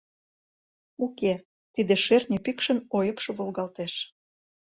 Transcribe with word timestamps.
Уке, 1.05 1.33
тиде 1.73 1.95
шӧртньӧ 2.05 2.37
пӱкшын 2.45 2.77
ойыпшо 2.97 3.29
волгалтеш. 3.37 3.93